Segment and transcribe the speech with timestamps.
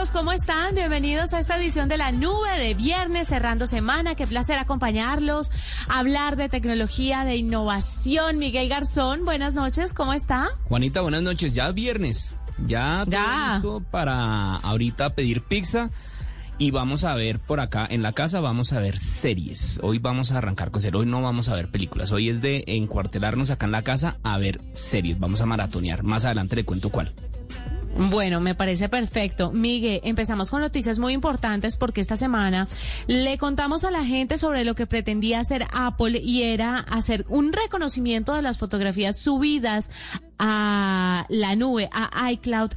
[0.00, 0.10] 32 minutos.
[0.12, 0.74] ¿Cómo están?
[0.74, 4.14] Bienvenidos a esta edición de la nube de viernes, cerrando semana.
[4.14, 5.50] Qué placer acompañarlos,
[5.88, 8.38] hablar de tecnología, de innovación.
[8.38, 10.48] Miguel Garzón, buenas noches, ¿cómo está?
[10.64, 11.52] Juanita, buenas noches.
[11.54, 12.34] Ya viernes.
[12.66, 13.52] Ya todo Ya.
[13.54, 15.90] listo para ahorita pedir pizza.
[16.58, 19.80] Y vamos a ver por acá en la casa, vamos a ver series.
[19.82, 21.00] Hoy vamos a arrancar con series.
[21.00, 22.12] Hoy no vamos a ver películas.
[22.12, 25.18] Hoy es de encuartelarnos acá en la casa a ver series.
[25.18, 26.02] Vamos a maratonear.
[26.02, 27.14] Más adelante le cuento cuál.
[27.96, 29.50] Bueno, me parece perfecto.
[29.52, 32.68] Miguel, empezamos con noticias muy importantes porque esta semana
[33.08, 37.52] le contamos a la gente sobre lo que pretendía hacer Apple y era hacer un
[37.52, 39.90] reconocimiento de las fotografías subidas
[40.42, 42.70] a la nube, a iCloud,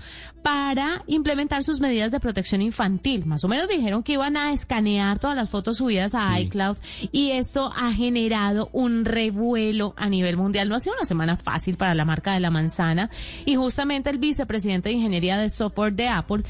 [0.44, 3.26] para implementar sus medidas de protección infantil.
[3.26, 6.42] Más o menos dijeron que iban a escanear todas las fotos subidas a Sí.
[6.44, 6.78] iCloud
[7.14, 10.68] y esto ha generado un revuelo a nivel mundial.
[10.68, 13.10] No ha sido una semana fácil para la marca de la manzana
[13.46, 16.44] y justamente el vicepresidente de ingeniería de software de Apple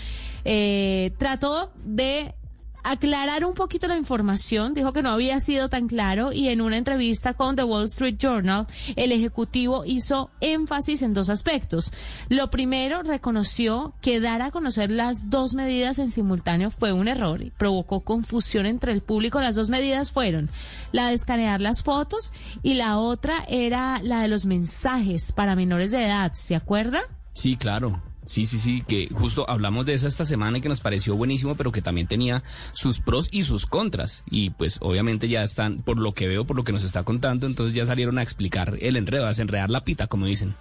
[0.44, 2.34] eh, trató de
[2.84, 6.78] aclarar un poquito la información, dijo que no había sido tan claro y en una
[6.78, 11.92] entrevista con The Wall Street Journal, el ejecutivo hizo énfasis en dos aspectos.
[12.30, 17.42] Lo primero, reconoció que dar a conocer las dos medidas en simultáneo fue un error
[17.42, 19.42] y provocó confusión entre el público.
[19.42, 20.50] Las dos medidas fueron
[20.92, 25.92] la de escanear las fotos y la otra era la de los mensajes para menores
[25.92, 27.02] de edad, ¿se acuerda?
[27.34, 28.02] Sí, claro.
[28.26, 31.56] Sí, sí, sí, que justo hablamos de eso esta semana y que nos pareció buenísimo,
[31.56, 34.24] pero que también tenía sus pros y sus contras.
[34.30, 37.48] Y pues obviamente ya están, por lo que veo, por lo que nos está contando,
[37.48, 40.56] entonces ya salieron a explicar el enredo, a desenredar la pita, como dicen.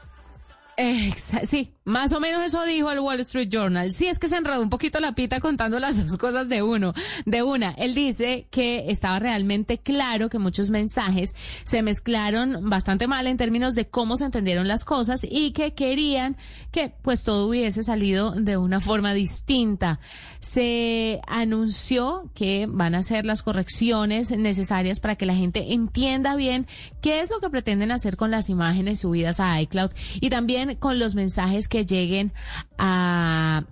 [1.45, 3.91] Sí, más o menos eso dijo el Wall Street Journal.
[3.91, 6.95] Sí, es que se enredó un poquito la pita contando las dos cosas de uno,
[7.27, 7.73] de una.
[7.73, 11.35] Él dice que estaba realmente claro que muchos mensajes
[11.65, 16.37] se mezclaron bastante mal en términos de cómo se entendieron las cosas y que querían
[16.71, 19.99] que pues todo hubiese salido de una forma distinta.
[20.41, 26.67] Se anunció que van a hacer las correcciones necesarias para que la gente entienda bien
[27.01, 29.91] qué es lo que pretenden hacer con las imágenes subidas a iCloud
[30.21, 32.33] y también con los mensajes que lleguen
[32.79, 33.65] a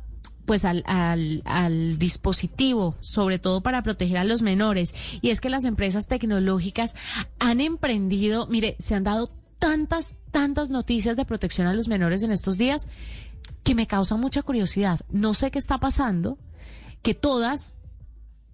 [0.47, 4.95] pues al, al, al dispositivo, sobre todo para proteger a los menores.
[5.21, 6.97] Y es que las empresas tecnológicas
[7.39, 9.31] han emprendido, mire, se han dado
[9.61, 12.89] tantas, tantas noticias de protección a los menores en estos días
[13.63, 14.99] que me causa mucha curiosidad.
[15.09, 16.37] No sé qué está pasando,
[17.03, 17.75] que todas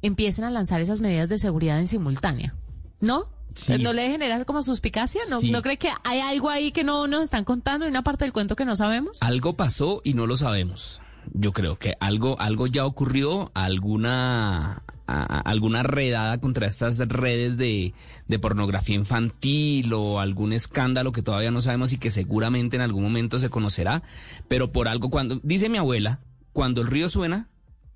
[0.03, 2.55] empiecen a lanzar esas medidas de seguridad en simultánea.
[3.01, 3.31] ¿No?
[3.57, 3.79] Sí.
[3.83, 5.23] ¿No le genera como suspicacia?
[5.31, 5.51] ¿No, Sí.
[5.51, 8.33] ¿No cree que hay algo ahí que no nos están contando y una parte del
[8.33, 9.19] cuento que no sabemos?
[9.23, 11.01] Algo pasó y no lo sabemos.
[11.33, 17.95] Yo creo que algo, algo ya ocurrió, alguna, a- alguna redada contra estas redes de,
[18.29, 23.03] de pornografía infantil o algún escándalo que todavía no sabemos y que seguramente en algún
[23.03, 24.03] momento se conocerá.
[24.49, 26.21] Pero por algo cuando, dice mi abuela,
[26.53, 27.49] cuando el río suena,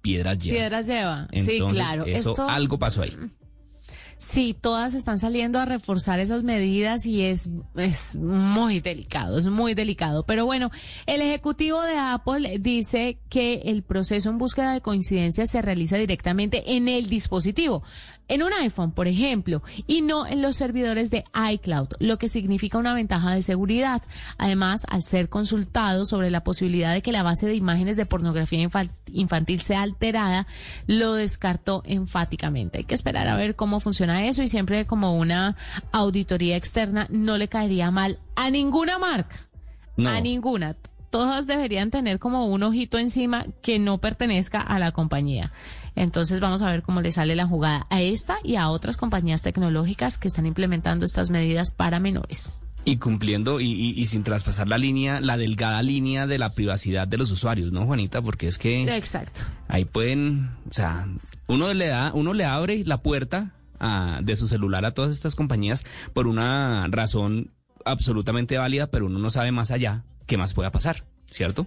[0.03, 0.57] piedras lleva.
[0.59, 1.29] Piedras lleva.
[1.37, 2.05] sí, claro.
[2.07, 3.17] Eso, Esto, algo pasó ahí.
[4.21, 9.75] Sí, todas están saliendo a reforzar esas medidas y es, es muy delicado, es muy
[9.75, 10.25] delicado.
[10.25, 10.71] Pero bueno,
[11.07, 16.77] el ejecutivo de Apple dice que el proceso en búsqueda de coincidencias se realiza directamente
[16.77, 17.83] en el dispositivo,
[18.31, 22.79] en un iPhone, por ejemplo, y no en los servidores de iCloud, lo que significa
[22.79, 24.03] una ventaja de seguridad.
[24.39, 28.61] Además, al ser consultado sobre la posibilidad de que la base de imágenes de pornografía
[28.67, 30.47] infan- infantil sea alterada,
[30.87, 32.79] lo descartó enfáticamente.
[32.79, 35.57] Hay que esperar a ver cómo funciona eso y siempre como una
[35.93, 39.37] auditoría externa no le caería mal a ninguna marca.
[39.97, 40.09] No.
[40.09, 40.77] A ninguna.
[41.11, 45.53] Todas deberían tener como un ojito encima que no pertenezca a la compañía.
[45.97, 49.43] Entonces vamos a ver cómo le sale la jugada a esta y a otras compañías
[49.43, 52.61] tecnológicas que están implementando estas medidas para menores.
[52.85, 57.07] Y cumpliendo y, y- y sin traspasar la línea, la delgada línea de la privacidad
[57.07, 58.23] de los usuarios, ¿no, Juanita?
[58.23, 59.43] Porque es que Exacto.
[59.69, 61.07] ahí pueden, o sea,
[61.47, 65.35] uno le da, uno le abre la puerta a- de su celular a todas estas
[65.35, 65.85] compañías
[66.15, 67.51] por una razón
[67.85, 71.67] absolutamente válida, pero uno no sabe más allá qué más pueda pasar, ¿cierto?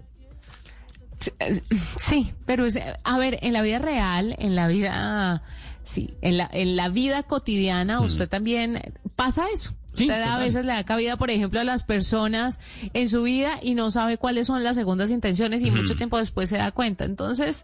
[1.98, 5.44] Sí, pero es, a ver, en la vida real, en la vida,
[5.84, 8.82] sí, en la, en la vida cotidiana, usted también
[9.16, 9.72] pasa eso.
[9.72, 9.98] Mm.
[9.98, 12.60] Sí, usted a veces le da cabida, por ejemplo, a las personas
[12.94, 16.50] en su vida y no sabe cuáles son las segundas intenciones y mucho tiempo después
[16.50, 17.06] se da cuenta.
[17.06, 17.64] Entonces,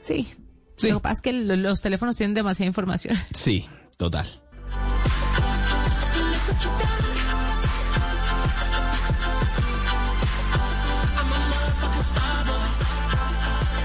[0.00, 0.26] sí.
[0.76, 0.88] Sí.
[0.88, 3.16] Lo que pasa es que lo- los teléfonos tienen demasiada información.
[3.34, 3.66] Sí,
[3.98, 4.40] total.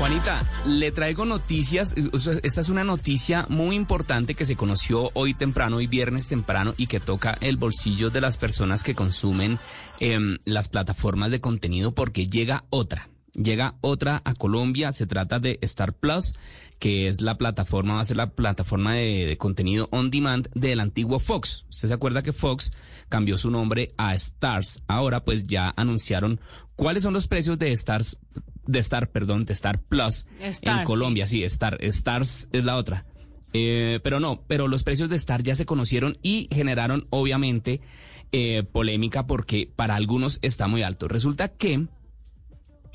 [0.07, 1.94] Juanita, le traigo noticias.
[1.98, 2.09] eh,
[2.44, 6.88] Esta es una noticia muy importante que se conoció hoy temprano, hoy viernes temprano, y
[6.88, 9.59] que toca el bolsillo de las personas que consumen
[10.00, 13.09] em, las plataformas de contenido porque llega otra.
[13.33, 16.36] Llega otra a Colombia, se trata de Star Plus,
[16.80, 20.80] que es la plataforma, va a ser la plataforma de, de contenido on demand del
[20.80, 21.65] antiguo Fox.
[21.69, 22.71] ¿Usted se acuerda que Fox
[23.10, 24.83] cambió su nombre a Stars?
[24.88, 26.39] Ahora pues ya anunciaron
[26.77, 28.18] cuáles son los precios de Stars,
[28.67, 31.25] de Star, perdón, de Star Plus Star, en Colombia.
[31.25, 33.05] Sí, Star, Stars es la otra.
[33.53, 37.81] Eh, pero no, pero los precios de Star ya se conocieron y generaron obviamente
[38.31, 41.07] eh, polémica porque para algunos está muy alto.
[41.07, 41.87] Resulta que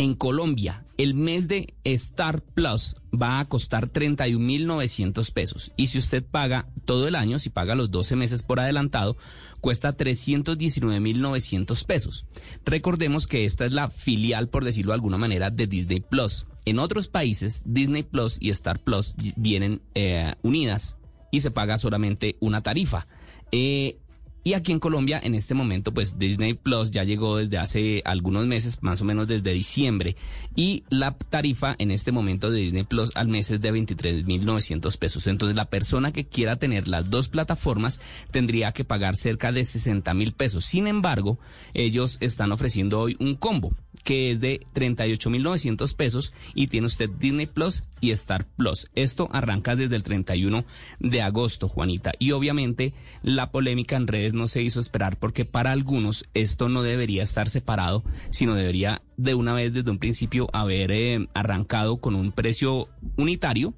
[0.02, 5.72] en Colombia, el mes de Star Plus va a costar 31.900 pesos.
[5.76, 9.16] Y si usted paga todo el año, si paga los 12 meses por adelantado,
[9.60, 12.26] cuesta 319.900 pesos.
[12.64, 16.46] Recordemos que esta es la filial, por decirlo de alguna manera, de Disney Plus.
[16.64, 20.96] En otros países, Disney Plus y Star Plus vienen eh, unidas
[21.30, 23.06] y se paga solamente una tarifa.
[23.52, 23.98] Eh,
[24.44, 28.46] y aquí en Colombia, en este momento, pues Disney Plus ya llegó desde hace algunos
[28.46, 30.16] meses, más o menos desde diciembre.
[30.56, 35.26] Y la tarifa en este momento de Disney Plus al mes es de 23.900 pesos.
[35.28, 38.00] Entonces, la persona que quiera tener las dos plataformas
[38.32, 40.64] tendría que pagar cerca de 60 mil pesos.
[40.64, 41.38] Sin embargo,
[41.72, 43.72] ellos están ofreciendo hoy un combo
[44.04, 48.90] que es de 38.900 pesos y tiene usted Disney Plus y Star Plus.
[48.94, 50.64] Esto arranca desde el 31
[50.98, 52.12] de agosto, Juanita.
[52.18, 56.82] Y obviamente la polémica en redes no se hizo esperar porque para algunos esto no
[56.82, 62.14] debería estar separado, sino debería de una vez desde un principio haber eh, arrancado con
[62.14, 63.74] un precio unitario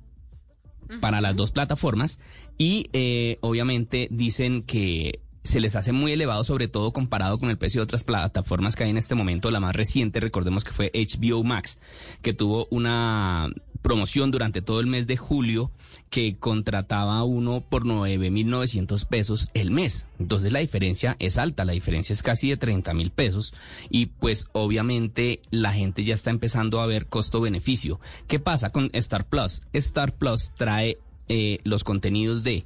[1.01, 2.21] para las dos plataformas
[2.59, 7.59] y eh, obviamente dicen que se les hace muy elevado, sobre todo comparado con el
[7.59, 9.51] precio de otras plataformas que hay en este momento.
[9.51, 11.79] La más reciente, recordemos que fue HBO Max,
[12.23, 13.51] que tuvo una
[13.83, 15.71] promoción durante todo el mes de julio
[16.09, 20.07] que contrataba uno por 9.900 pesos el mes.
[20.19, 23.53] Entonces la diferencia es alta, la diferencia es casi de 30 mil pesos
[23.91, 28.01] y pues obviamente la gente ya está empezando a ver costo-beneficio.
[28.27, 29.63] ¿Qué pasa con Star Plus?
[29.75, 30.97] Star Plus trae
[31.29, 32.65] eh, los contenidos de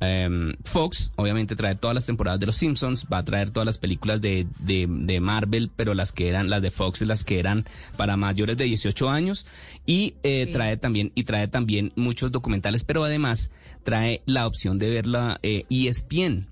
[0.00, 3.78] em, Fox, obviamente trae todas las temporadas de Los Simpsons, va a traer todas las
[3.78, 7.64] películas de, de, de Marvel, pero las que eran, las de Fox, las que eran
[7.96, 9.46] para mayores de 18 años,
[9.86, 10.52] y eh, Sí.
[10.52, 13.50] trae también, y trae también muchos documentales, pero además
[13.82, 16.48] trae la opción de ver la eh, ESPN.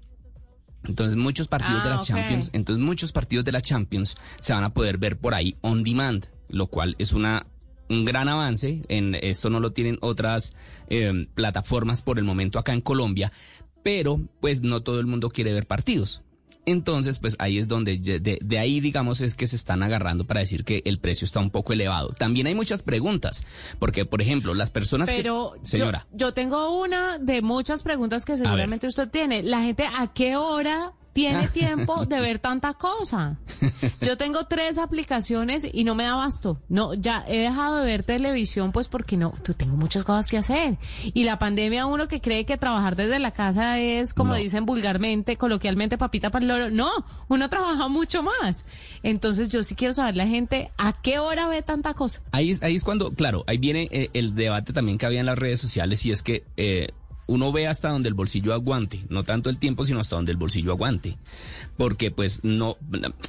[0.84, 2.06] Entonces muchos partidos Ah, de las ok.
[2.06, 5.84] Champions, entonces muchos partidos de las Champions se van a poder ver por ahí on
[5.84, 7.46] demand, lo cual es una
[7.92, 8.82] un gran avance.
[8.88, 10.54] En esto no lo tienen otras
[10.88, 13.32] eh, plataformas por el momento acá en Colombia,
[13.82, 16.22] pero pues no todo el mundo quiere ver partidos.
[16.64, 20.24] Entonces, pues ahí es donde, de, de- de ahí digamos es que se están agarrando
[20.28, 22.10] para decir que el precio está un poco elevado.
[22.10, 23.44] También hay muchas preguntas,
[23.80, 25.58] porque por ejemplo, las personas Pero que...
[25.58, 26.06] yo, Señora.
[26.12, 29.42] yo tengo una de muchas preguntas que seguramente usted tiene.
[29.42, 33.38] La gente, ¿a qué hora tiene tiempo de ver tanta cosa?
[34.00, 36.60] Yo tengo tres aplicaciones y no me da abasto.
[36.68, 40.38] No, ya he dejado de ver televisión pues porque no, tú tengo muchas cosas que
[40.38, 40.78] hacer.
[41.14, 44.38] Y la pandemia, uno que cree que trabajar desde la casa es, como No.
[44.38, 46.70] dicen vulgarmente, coloquialmente, papita para el loro.
[46.70, 46.90] No,
[47.28, 48.64] uno trabaja mucho más.
[49.02, 52.22] Entonces yo sí quiero saber la gente, ¿a qué hora ve tanta cosa?
[52.32, 55.26] Ahí es, ahí es cuando, claro, ahí viene eh, el debate también que había en
[55.26, 56.88] las redes sociales y es que eh,
[57.26, 60.38] uno ve hasta donde el bolsillo aguante, no tanto el tiempo, sino hasta donde el
[60.38, 61.18] bolsillo aguante.
[61.76, 62.76] Porque pues no,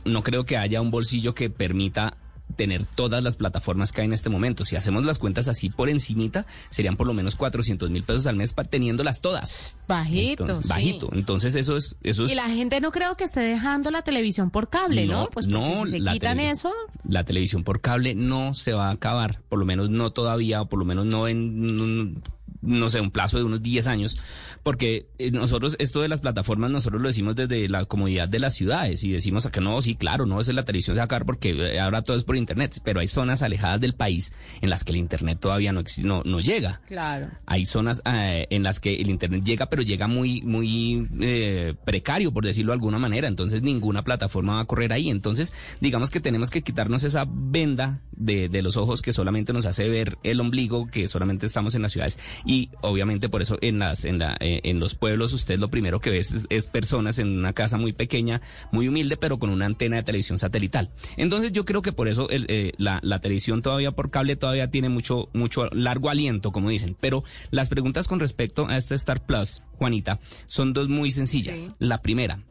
[0.05, 2.17] no creo que haya un bolsillo que permita
[2.57, 4.63] tener todas las plataformas que hay en este momento.
[4.63, 8.35] Si hacemos las cuentas así por encimita, serían por lo menos 400 mil pesos al
[8.35, 9.75] mes teniéndolas todas.
[9.87, 10.69] Bajito, Entonces, sí.
[10.69, 11.09] Bajito.
[11.13, 11.95] Entonces eso es...
[12.03, 15.29] Eso es Y la gente no creo que esté dejando la televisión por cable, ¿no?
[15.31, 16.71] Pues porque si se quitan eso,
[17.07, 20.65] La televisión por cable no se va a acabar, por lo menos no todavía, o
[20.67, 22.23] por lo menos no en, un-
[22.63, 24.17] no sé, un plazo de unos 10 años,
[24.63, 28.53] porque eh, nosotros, esto de las plataformas, nosotros lo decimos desde la comodidad de las
[28.53, 31.79] ciudades y decimos que no, sí, claro, no, es la televisión de acá porque eh,
[31.79, 34.97] ahora todo es por internet, pero hay zonas alejadas del país en las que el
[34.97, 36.81] internet todavía no, no, no llega.
[36.87, 37.29] claro.
[37.45, 42.31] Hay zonas eh, en las que el internet llega, pero llega muy, muy eh, precario,
[42.31, 43.27] por decirlo de alguna manera.
[43.27, 45.09] Entonces ninguna plataforma va a correr ahí.
[45.09, 49.65] Entonces, digamos que tenemos que quitarnos esa venda de, de los ojos que solamente nos
[49.65, 52.17] hace ver el ombligo, que solamente estamos en las ciudades.
[52.45, 55.99] Y obviamente por eso en las, en la, eh, en los pueblos usted lo primero
[55.99, 58.41] que ve es, es personas en una casa muy pequeña,
[58.71, 60.91] muy humilde, pero con una antena de televisión satelital.
[61.17, 64.69] Entonces yo creo que por eso el, eh, la, la televisión todavía por cable todavía
[64.69, 66.95] tiene mucho, mucho largo aliento, como dicen.
[66.99, 71.59] Pero las preguntas con respecto a este Star Plus, Juanita, son dos muy sencillas.
[71.59, 71.71] Sí.
[71.79, 72.43] La primera,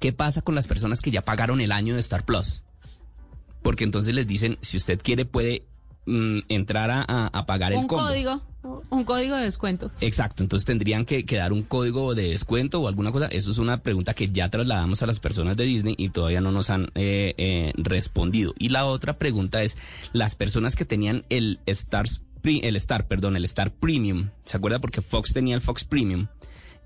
[0.00, 2.62] ¿qué pasa con las personas que ya pagaron el año de Star Plus?
[3.62, 5.66] Porque entonces les dicen, si usted quiere puede
[6.06, 8.42] mm, entrar a, pagar el Un código,
[8.90, 9.90] un código de descuento.
[10.00, 13.26] Exacto, entonces tendrían que, que dar un código de descuento o alguna cosa.
[13.26, 16.52] Eso es una pregunta que ya trasladamos a las personas de Disney y todavía no
[16.52, 18.54] nos han eh, eh, respondido.
[18.58, 19.78] Y la otra pregunta es,
[20.12, 22.06] las personas que tenían el Star,
[22.44, 24.80] el Star, perdón, el Star Premium, ¿se acuerda?
[24.80, 26.28] Porque Fox tenía el Fox Premium.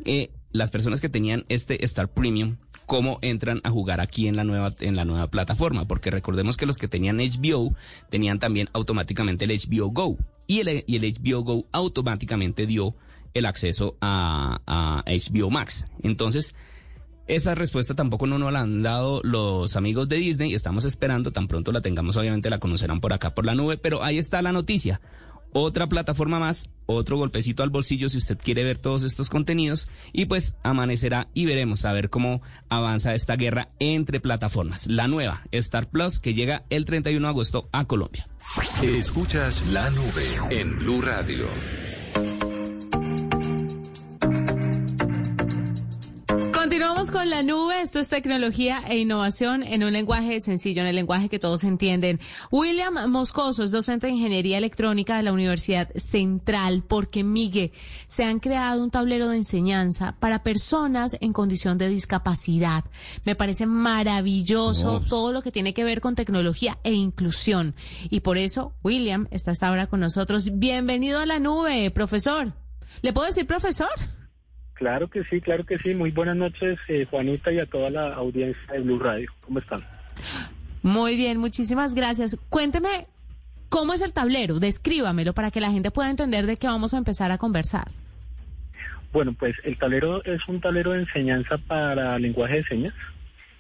[0.05, 2.57] Eh, las personas que tenían este Star Premium,
[2.87, 5.87] ¿cómo entran a jugar aquí en la nueva, en la nueva plataforma?
[5.87, 7.75] Porque recordemos que los que tenían HBO
[8.11, 10.17] tenían también automáticamente el HBO Go.
[10.47, 12.95] Y el, y HBO Go automáticamente dio
[13.35, 15.87] el acceso a, a HBO Max.
[16.03, 16.55] Entonces,
[17.27, 20.55] esa respuesta tampoco no nos la han dado los amigos de Disney.
[20.55, 24.05] Estamos esperando, tan pronto la tengamos, obviamente la conocerán por acá por la nube, pero
[24.05, 25.01] ahí está la noticia.
[25.53, 30.27] Otra plataforma más, otro golpecito al bolsillo si usted quiere ver todos estos contenidos y
[30.27, 34.87] pues amanecerá y veremos a ver cómo avanza esta guerra entre plataformas.
[34.87, 38.29] La nueva Star Plus que llega el 31 de agosto a Colombia.
[38.83, 41.47] Escuchas la nube en Blue Radio.
[46.77, 47.81] Continuamos con la nube.
[47.81, 52.21] Esto es tecnología e innovación en un lenguaje sencillo, en el lenguaje que todos entienden.
[52.51, 57.73] William Moscoso es docente de ingeniería electrónica de la Universidad Central, porque Migue
[58.09, 62.85] se han creado un tablero de enseñanza para personas en condición de discapacidad.
[63.25, 65.09] Me parece maravilloso pues.
[65.09, 67.75] todo lo que tiene que ver con tecnología e inclusión.
[68.11, 70.51] Y por eso William está hasta ahora con nosotros.
[70.59, 72.53] Bienvenido a la nube, profesor.
[73.01, 73.89] ¿Le puedo decir profesor?
[74.77, 75.95] Claro que sí, claro que sí.
[75.95, 79.31] Muy buenas noches, eh, Juanita, y a toda la audiencia de Blue Radio.
[79.41, 79.83] ¿Cómo están?
[80.83, 82.39] Muy bien, muchísimas gracias.
[82.51, 83.07] Cuénteme
[83.71, 86.99] cómo es el tablero, descríbamelo para que la gente pueda entender de qué vamos a
[86.99, 87.89] empezar a conversar.
[89.13, 92.95] Bueno, pues el tablero es un tablero de enseñanza para lenguaje de señas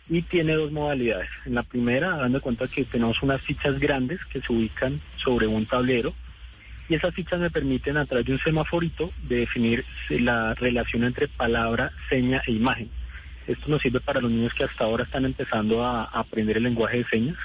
[0.08, 1.30] y tiene dos modalidades.
[1.46, 5.64] En la primera, dando cuenta que tenemos unas fichas grandes que se ubican sobre un
[5.66, 6.12] tablero
[6.88, 11.28] y esas fichas me permiten a través de un semaforito de definir la relación entre
[11.28, 12.90] palabra, seña e imagen.
[13.46, 16.98] Esto nos sirve para los niños que hasta ahora están empezando a, aprender el lenguaje
[16.98, 17.36] de señas.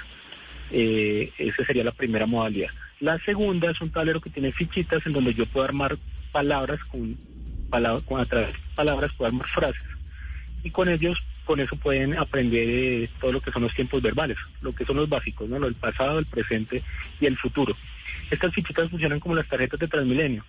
[0.70, 2.70] Eh, esa sería la primera modalidad.
[3.00, 5.96] La segunda es un tablero que tiene fichitas en donde yo puedo armar
[6.30, 7.16] palabras con,
[7.68, 9.82] palabras, con a través de palabras puedo armar frases
[10.62, 14.36] y con ellos con eso pueden aprender eh, todo lo que son los tiempos verbales,
[14.60, 15.58] lo que son los básicos, ¿no?
[15.60, 16.82] Del pasado, el presente
[17.20, 17.76] y el futuro.
[18.30, 20.44] Estas fichitas funcionan como las tarjetas de Transmilenio.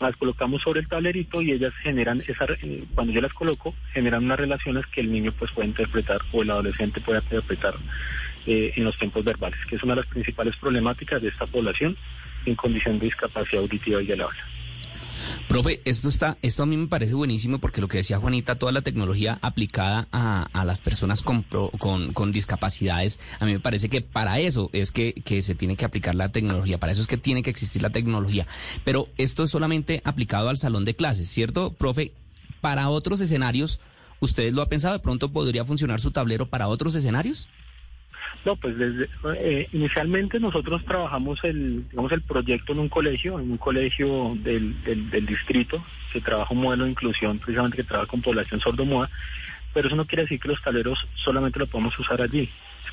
[0.00, 4.24] Las colocamos sobre el tablerito y ellas generan, esa, eh, cuando yo las coloco, generan
[4.24, 7.74] unas relaciones que el niño pues puede interpretar o el adolescente puede interpretar
[8.46, 11.96] eh, en los tiempos verbales, que es una de las principales problemáticas de esta población
[12.44, 14.44] en condición de discapacidad auditiva y del habla.
[15.48, 18.72] Profe, esto está, esto a mí me parece buenísimo porque lo que decía Juanita, toda
[18.72, 23.88] la tecnología aplicada a, a las personas con, con, con discapacidades, a mí me parece
[23.88, 27.06] que para eso es que, que se tiene que aplicar la tecnología, para eso es
[27.06, 28.46] que tiene que existir la tecnología.
[28.84, 32.12] Pero esto es solamente aplicado al salón de clases, ¿cierto, profe?
[32.60, 33.80] Para otros escenarios,
[34.20, 34.94] ¿ustedes lo ha pensado?
[34.94, 37.48] ¿De pronto podría funcionar su tablero para otros escenarios?
[38.44, 43.52] No, pues desde, eh, inicialmente nosotros trabajamos el, digamos, el proyecto en un colegio, en
[43.52, 48.20] un colegio del, del, distrito, que trabaja un modelo de inclusión, precisamente que trabaja con
[48.20, 49.08] población sordomuda,
[49.72, 52.50] pero eso no quiere decir que los tableros solamente lo podamos usar allí.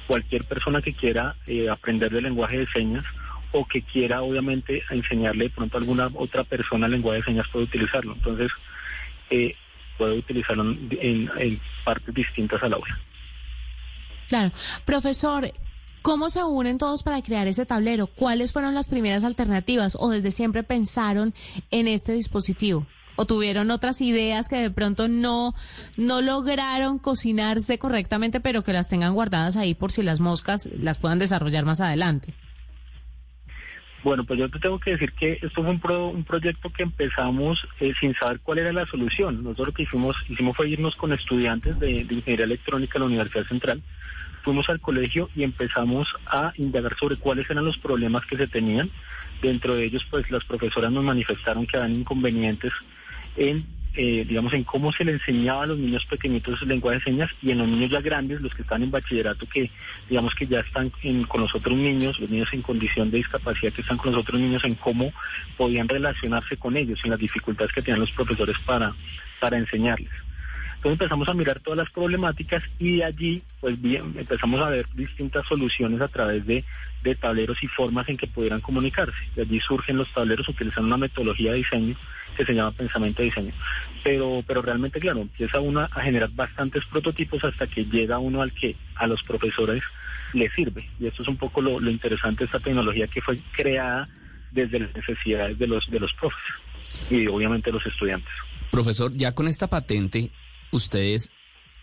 [0.08, 3.06] Cualquier persona que quiera eh, aprender del lenguaje de señas
[3.52, 7.66] o que quiera obviamente enseñarle de pronto a alguna otra persona lenguaje de señas puede
[7.66, 8.14] utilizarlo.
[8.14, 8.52] Entonces,
[9.32, 9.56] eh,
[9.98, 13.00] puede utilizarlo en, partes distintas al aula.
[14.30, 14.52] Claro.
[14.86, 15.52] Profesor,
[16.04, 18.08] ¿cómo se unen todos para crear ese tablero?
[18.08, 21.34] ¿Cuáles fueron las primeras alternativas o desde siempre pensaron
[21.72, 22.86] en este dispositivo?
[23.16, 25.54] ¿O tuvieron otras ideas que de pronto no,
[25.98, 31.00] no lograron cocinarse correctamente, pero que las tengan guardadas ahí por si las moscas las
[31.00, 32.34] puedan desarrollar más adelante?
[34.04, 36.84] Bueno, pues yo te tengo que decir que esto fue un, pro- un proyecto que
[36.84, 39.44] empezamos eh, sin saber cuál era la solución.
[39.44, 43.46] Nosotros lo que hicimos, hicimos fue irnos con estudiantes de, Ingeniería Electrónica de la Universidad
[43.48, 43.84] Central.
[44.44, 48.90] Fuimos al colegio y empezamos a indagar sobre cuáles eran los problemas que se tenían.
[49.42, 52.72] Dentro de ellos, pues las profesoras nos manifestaron que habían inconvenientes
[53.36, 53.66] en,
[54.02, 57.52] eh, digamos, en cómo se le enseñaba a los niños pequeñitos lenguaje de señas y
[57.52, 59.70] en los niños ya grandes, los que están en bachillerato, que
[60.10, 60.90] digamos que ya están
[61.28, 64.40] con los otros niños, los niños en condición de discapacidad que están con los otros
[64.40, 65.12] niños, en cómo
[65.58, 68.96] podían relacionarse con ellos, en las dificultades que tenían los profesores para,
[69.42, 70.14] para enseñarles.
[70.78, 74.88] Entonces empezamos a mirar todas las problemáticas y de allí pues bien, empezamos a ver
[74.94, 76.64] distintas soluciones a través de,
[77.04, 79.18] de tableros y formas en que pudieran comunicarse.
[79.36, 81.98] De allí surgen los tableros utilizando una metodología de diseño
[82.40, 83.54] que se llama pensamiento de diseño.
[84.02, 88.54] Pero, pero realmente, claro, empieza uno a generar bastantes prototipos hasta que llega uno al
[88.54, 89.84] que a los profesores
[90.32, 90.90] les sirve.
[91.02, 94.08] Y esto es un poco lo, lo interesante esta tecnología que fue creada
[94.52, 96.40] desde las necesidades de los, de los profes
[97.10, 98.32] y obviamente los estudiantes.
[98.72, 100.32] Profesor, ya con esta patente,
[100.72, 101.34] ¿ustedes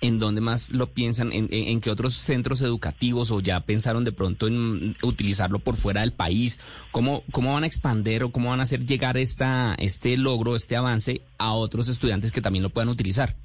[0.01, 1.33] en dónde más lo piensan?
[1.33, 6.03] ¿En, en, qué otros centros educativos o ya pensaron de pronto en utilizarlo por fuera
[6.03, 6.61] del país?
[6.91, 10.77] ¿Cómo, cómo van a expander o cómo van a hacer llegar esta, este logro, este
[10.77, 13.37] avance a otros estudiantes que también lo puedan utilizar?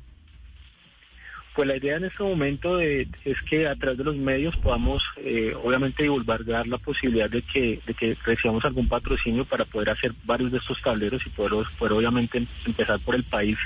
[1.53, 5.03] Pues la idea en este momento de- es que a través de los medios podamos,
[5.17, 10.13] eh, obviamente, divulgar la posibilidad de que, de que recibamos algún patrocinio para poder hacer
[10.23, 13.57] varios de estos tableros y poder, poder obviamente, empezar por el país,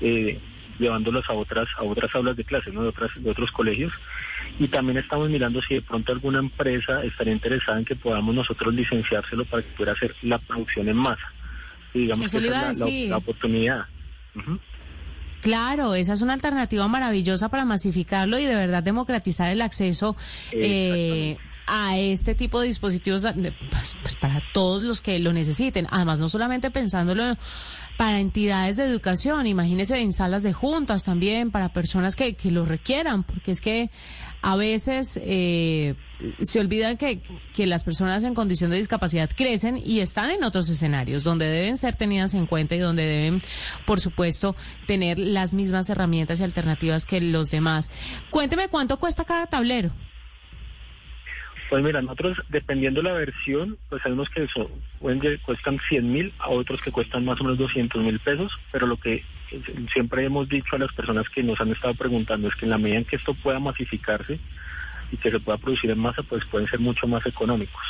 [0.00, 0.38] eh,
[0.78, 2.82] llevándolos a otras a otras aulas de clases, ¿no?
[2.82, 3.92] de, otras, de otros colegios.
[4.58, 8.72] Y también estamos mirando si de pronto alguna empresa estaría interesada en que podamos nosotros
[8.74, 11.26] licenciárselo para que pueda hacer la producción en masa.
[11.94, 13.84] Y digamos Eso que esa es la- la- oportunidad.
[15.42, 20.16] Claro, esa es una alternativa maravillosa para masificarlo y de verdad democratizar el acceso
[20.52, 21.36] eh,
[21.68, 23.22] a este tipo de dispositivos
[23.70, 25.86] pues, pues, para todos los que lo necesiten.
[25.90, 27.36] Además, no solamente pensándolo
[27.96, 32.64] para entidades de educación, imagínese en salas de juntas también, para personas que, que lo
[32.64, 33.90] requieran, porque es que
[34.42, 35.94] a veces eh,
[36.40, 37.20] se olvidan que,
[37.54, 41.76] que las personas en condición de discapacidad crecen y están en otros escenarios donde deben
[41.76, 43.42] ser tenidas en cuenta y donde deben,
[43.86, 44.54] por supuesto,
[44.86, 47.90] tener las mismas herramientas y alternativas que los demás.
[48.30, 49.90] Cuénteme cuánto cuesta cada tablero.
[51.68, 54.46] Pues mira, nosotros, dependiendo la versión, pues hay unos que
[55.44, 58.96] cuestan 100 mil, a otros que cuestan más o menos 200 mil pesos, pero lo
[58.96, 62.66] que eh, siempre hemos dicho a las personas que nos han estado preguntando es que
[62.66, 64.38] en la medida en que esto pueda masificarse
[65.10, 67.82] y que se pueda producir en masa, pues pueden ser mucho más económicos.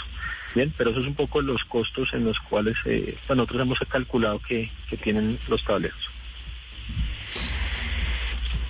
[0.55, 3.79] Bien, pero eso es un poco los costos en los cuales eh, pues nosotros hemos
[3.91, 6.16] calculado que, que tienen los tableros.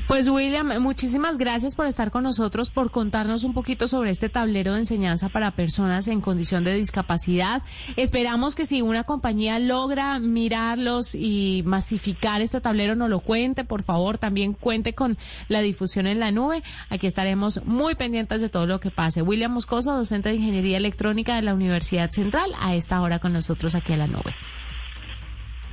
[0.06, 4.74] Pues William, muchísimas gracias por estar con nosotros, por contarnos un poquito sobre este tablero
[4.74, 7.62] de enseñanza para personas en condición de discapacidad.
[7.96, 13.82] Esperamos que si una compañía logra mirarlos y masificar este tablero, nos lo cuente, por
[13.82, 16.62] favor, también cuente con la difusión en la nube.
[16.88, 19.22] Aquí estaremos muy pendientes de todo lo que pase.
[19.22, 23.74] William Moscoso, docente de Ingeniería Electrónica de la Universidad Central, a esta hora con nosotros
[23.74, 24.36] aquí a la nube.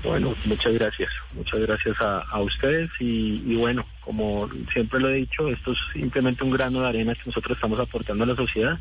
[0.04, 1.10] Bueno, muchas gracias.
[1.34, 5.78] Muchas gracias a, a ustedes y, y, bueno, como siempre lo he dicho, esto es
[5.94, 8.78] simplemente un grano de arena que nosotros estamos aportando a la sociedad,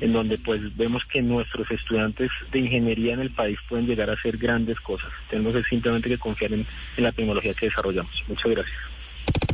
[0.00, 4.14] en donde pues vemos que nuestros estudiantes de ingeniería en el país pueden llegar a
[4.14, 5.10] hacer grandes cosas.
[5.28, 6.66] Tenemos simplemente que confiar en,
[6.96, 8.12] en la tecnología que desarrollamos.
[8.26, 8.78] Muchas gracias.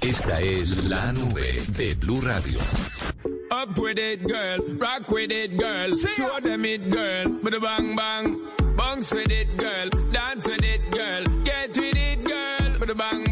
[0.03, 2.59] Esta es la nube de Blue Radio.
[3.51, 4.59] Up with it, girl.
[4.79, 5.93] Rock with it, girl.
[5.95, 7.29] Show them it, girl.
[7.43, 8.52] With a bang bang.
[8.93, 9.89] Bounce with it, girl.
[10.13, 11.25] Dance with it, girl.
[11.45, 12.95] Get with it, girl.
[12.95, 13.32] Bang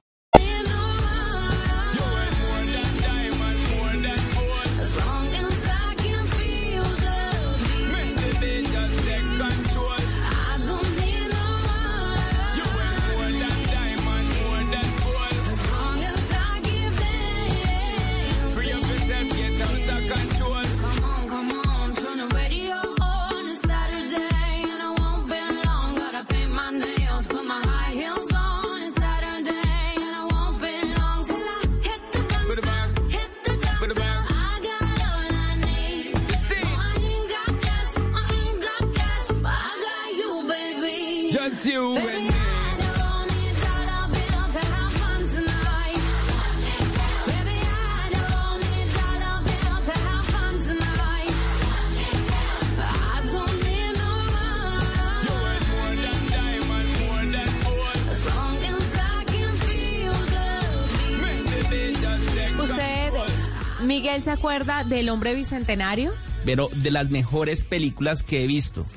[64.41, 66.13] Acuerda del hombre bicentenario?
[66.45, 68.87] Pero de las mejores películas que he visto.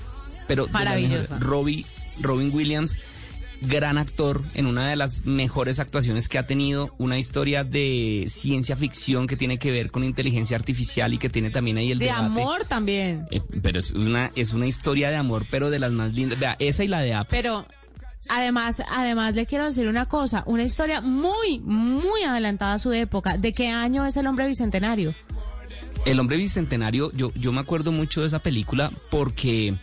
[0.48, 1.38] Pero Maravillosa.
[1.38, 1.84] Robbie,
[2.20, 2.98] Robin Williams,
[3.60, 8.74] gran actor, en una de las mejores actuaciones que ha tenido, una historia de ciencia
[8.76, 12.06] ficción que tiene que ver con inteligencia artificial y que tiene también ahí el De
[12.06, 12.24] debate.
[12.24, 13.26] amor también.
[13.30, 16.38] Eh, pero es una, es una historia de amor, pero de las más lindas.
[16.38, 17.36] Vea, esa y la de Apple.
[17.38, 17.66] Pero
[18.28, 23.36] además, además le quiero decir una cosa, una historia muy, muy adelantada a su época.
[23.38, 25.14] ¿De qué año es el hombre bicentenario?
[26.04, 29.76] El hombre bicentenario, yo, yo me acuerdo mucho de esa película porque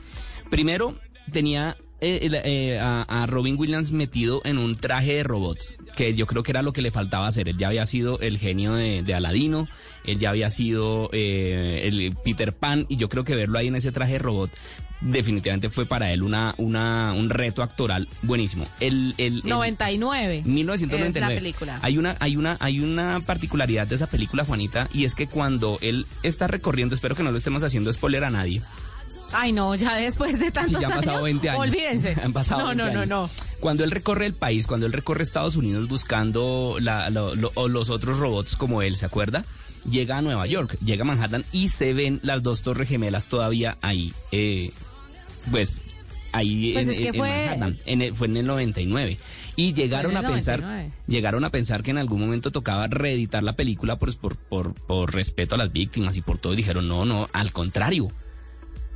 [0.49, 0.99] primero
[1.31, 5.59] tenía eh, eh, a, a Robin Williams metido en un traje de robot,
[5.95, 7.49] que yo creo que era lo que le faltaba hacer.
[7.49, 9.67] Él ya había sido el genio de, de Aladino,
[10.05, 13.75] él ya había sido eh, el Peter Pan, y yo creo que verlo ahí en
[13.75, 14.51] ese traje robot
[15.01, 18.67] definitivamente fue para él una, una, un reto actoral buenísimo.
[18.79, 20.43] El, el, el- 99.
[20.45, 21.07] 1999.
[21.07, 21.79] Es la película.
[21.81, 25.79] Hay una, hay una, hay una particularidad de esa película, Juanita, y es que cuando
[25.81, 28.61] él está recorriendo, espero que no lo estemos haciendo spoiler a nadie.
[29.33, 31.61] Ay, no, ya después de Sí, tantos ya han pasado años, 20 años.
[31.61, 32.15] olvídense.
[32.23, 33.09] Han pasado no, 20 no, no, años.
[33.09, 33.29] no.
[33.59, 37.67] Cuando él recorre el país, cuando él recorre Estados Unidos buscando la- lo- lo- o
[37.67, 39.45] los otros robots como él, ¿se acuerda?
[39.89, 43.77] Llega a Nueva York, llega a Manhattan y se ven las dos torres gemelas todavía
[43.81, 44.13] ahí.
[44.31, 44.71] eh,
[45.49, 45.81] pues
[46.33, 47.77] ahí Pues en, es que en- fue- Manhattan.
[47.85, 49.17] En el- fue en el 99.
[49.55, 50.93] Y llegaron a pensar, 99.
[51.07, 55.13] llegaron a pensar que en algún momento tocaba reeditar la película pues, por, por, por
[55.13, 56.53] respeto a las víctimas y por todo.
[56.53, 58.11] Y dijeron, no, no, al contrario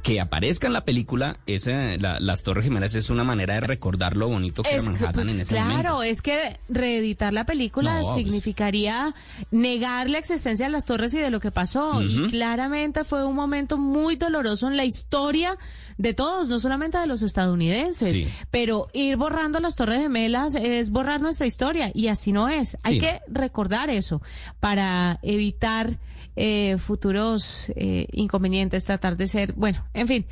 [0.06, 4.16] que aparezca en la película, esa, la- las Torres Gemelas es una manera de recordar
[4.16, 6.04] lo bonito que Es era que, Manhattan pues, en ese claro, momento.
[6.04, 8.16] es que reeditar la película No, pues.
[8.16, 9.16] significaría
[9.50, 12.04] negar la existencia de las torres y de lo que pasó.
[12.04, 15.58] Y claramente fue un momento muy doloroso en la historia
[15.98, 18.16] de todos, no solamente de los estadounidenses.
[18.16, 18.28] Sí.
[18.52, 22.78] Pero ir borrando las torres gemelas es borrar nuestra historia y así no es.
[22.84, 23.00] Hay Sí.
[23.00, 24.22] que recordar eso
[24.60, 25.98] para evitar
[26.36, 30.26] eh, futuros eh, inconvenientes, tratar de ser, bueno, en fin.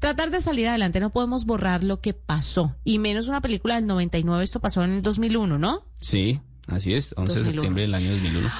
[0.00, 2.76] Tratar de salir adelante, no podemos borrar lo que pasó.
[2.84, 5.86] Y menos una película del 99, esto pasó en el 2001, ¿no?
[5.98, 7.52] Sí, así es, 11 de 2001.
[7.52, 8.50] septiembre del año 2001.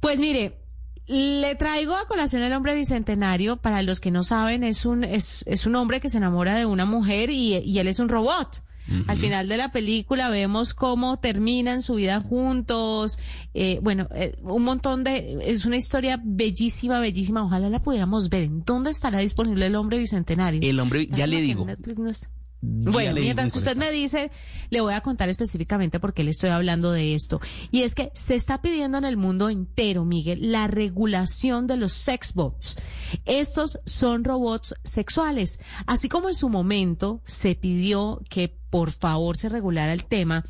[0.00, 0.58] Pues mire,
[1.06, 3.56] le traigo a colación el hombre bicentenario.
[3.56, 6.66] Para los que no saben, es un, es, es un hombre que se enamora de
[6.66, 8.62] una mujer y, y él es un robot.
[9.06, 13.18] Al final de la película vemos cómo terminan su vida juntos.
[13.54, 15.38] eh, bueno, eh, un montón de...
[15.42, 17.44] Es una historia bellísima, bellísima.
[17.44, 18.44] Ojalá la pudiéramos ver.
[18.44, 20.60] ¿En dónde estará disponible el hombre bicentenario?
[20.62, 22.37] El hombre, ya le digo, no.
[22.60, 24.32] Bueno, mientras en que usted me dice,
[24.70, 27.40] le voy a contar específicamente por qué le estoy hablando de esto.
[27.70, 31.92] Y es que se está pidiendo en el mundo entero, Miguel, la regulación de los
[31.92, 32.76] sexbots.
[33.24, 35.60] Estos son robots sexuales.
[35.86, 40.44] Así como en su momento se pidió que por favor se regulara el tema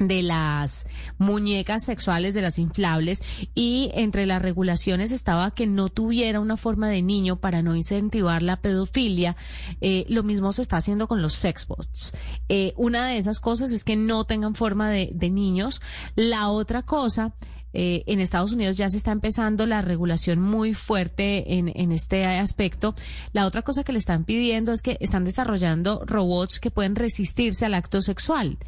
[0.00, 3.22] de las muñecas sexuales, de las inflables,
[3.54, 8.42] y entre las regulaciones estaba que no tuviera una forma de niño para no incentivar
[8.42, 9.36] la pedofilia.
[9.80, 12.12] Eh, lo mismo se está haciendo con los sexbots.
[12.48, 15.82] Eh, una de esas cosas es que no tengan forma de, de niños.
[16.16, 17.34] La otra cosa
[17.72, 22.24] eh, en Estados Unidos ya se está empezando la regulación muy fuerte en, en este
[22.24, 22.94] aspecto.
[23.32, 27.66] La otra cosa que le están pidiendo es que están desarrollando robots que pueden resistirse
[27.66, 28.58] al acto sexual.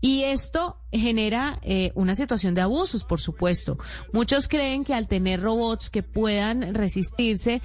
[0.00, 3.78] Y esto genera eh, una situación de abusos, por supuesto.
[4.12, 7.60] Muchos creen que al tener robots que puedan resistirse,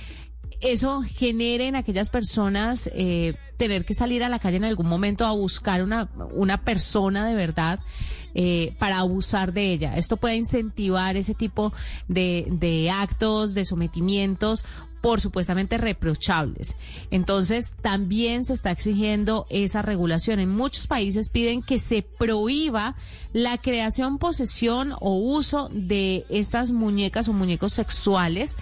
[0.62, 5.26] eso genere en aquellas personas eh, tener que salir a la calle en algún momento
[5.26, 7.80] a buscar una, una persona de verdad
[8.34, 9.96] eh, para abusar de ella.
[9.98, 11.72] Esto puede incentivar ese tipo
[12.08, 14.66] de, de actos, de sometimientos
[15.06, 16.76] por supuestamente reprochables.
[17.12, 20.40] Entonces, también se está exigiendo esa regulación.
[20.40, 22.96] En muchos países piden que se prohíba
[23.32, 28.58] la creación, posesión o uso de estas muñecas o muñecos sexuales,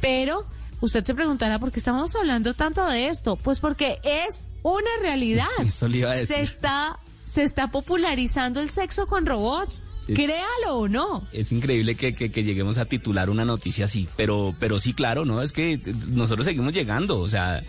[0.00, 0.46] pero
[0.80, 3.36] usted se preguntará por qué estamos hablando tanto de esto.
[3.36, 5.46] Pues porque es una realidad.
[5.64, 6.36] Eso le iba a decir.
[6.36, 9.82] Se está, se está popularizando el sexo con robots.
[10.06, 11.26] Es- Créalo o no.
[11.32, 15.24] Es increíble que, que- que lleguemos a titular una noticia así, pero, pero sí, claro,
[15.26, 15.42] ¿no?
[15.42, 17.62] Es que nosotros seguimos llegando, o sea,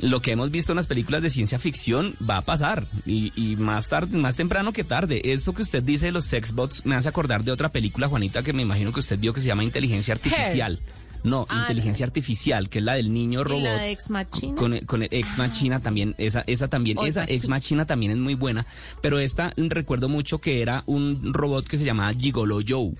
[0.00, 3.56] lo que hemos visto en las películas de ciencia ficción va a pasar, y, y
[3.56, 5.20] más tarde, más temprano que tarde.
[5.32, 8.52] Eso que usted dice de los sexbots me hace acordar de otra película, Juanita, que
[8.52, 10.78] me imagino que usted vio que se llama Inteligencia Artificial.
[11.24, 13.62] No, Ah, inteligencia artificial, que es la del niño ¿Y robot.
[13.64, 14.54] la de Ex Machina?
[14.54, 17.36] Con, con el Ex Machina también, esa, esa también, esa Machina.
[17.36, 18.66] Ex Machina también es muy buena,
[19.00, 22.92] pero esta mm, recuerdo mucho que era un robot que se llamaba Gigolo Joe.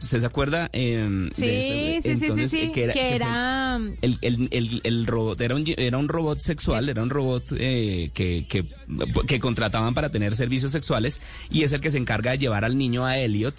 [0.00, 0.68] ¿Usted se acuerda?
[0.72, 2.16] em, Sí, de este?
[2.16, 3.76] sí, sí, sí, sí, eh, que era...
[4.02, 8.10] el, el, el, el robot era un, era un robot sexual, era un robot eh,
[8.12, 8.64] que, que,
[9.26, 12.76] que contrataban para tener servicios sexuales y es el que se encarga de llevar al
[12.76, 13.54] niño a Elliot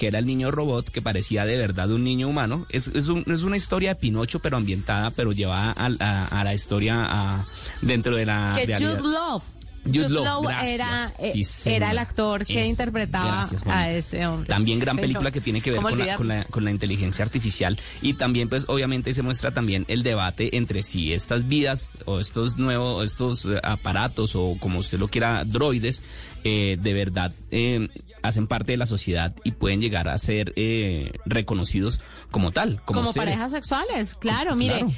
[0.00, 2.64] que era el niño robot que parecía de verdad un niño humano.
[2.70, 6.42] Es, es, un- es una historia de Pinocho, pero ambientada, pero llevada a, a- a
[6.42, 7.46] la historia a-
[7.82, 8.98] dentro de la que realidad.
[8.98, 9.44] Jude Love.
[9.82, 11.20] Jude Law, era, gracias.
[11.20, 11.76] eh, Sí, señora.
[11.76, 14.46] era el actor que Eso, interpretaba gracias, a ese hombre.
[14.48, 16.70] También gran Sí, película que tiene que ver ¿Cómo con la, con, la, con la
[16.70, 21.96] inteligencia artificial y también pues obviamente se muestra también el debate entre si estas vidas
[22.04, 26.02] o estos nuevos, estos eh, aparatos o como usted lo quiera, droides,
[26.44, 27.88] eh, de verdad eh,
[28.22, 33.00] hacen parte de la sociedad y pueden llegar a ser eh, reconocidos como tal, como,
[33.00, 34.80] Como, parejas sexuales, claro, mire.
[34.80, 34.92] Claro.